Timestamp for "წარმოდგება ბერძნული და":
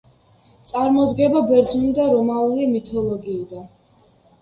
0.71-2.09